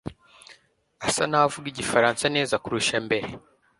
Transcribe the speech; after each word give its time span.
asa 1.07 1.23
naho 1.27 1.45
avuga 1.49 1.67
igifaransa 1.69 2.25
neza 2.35 2.61
kurusha 2.63 2.95
mbere 3.05 3.27